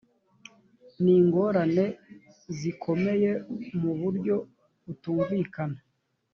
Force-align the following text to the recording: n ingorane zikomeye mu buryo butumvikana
n 1.01 1.03
ingorane 1.17 1.85
zikomeye 2.59 3.31
mu 3.79 3.91
buryo 3.99 4.35
butumvikana 4.85 5.79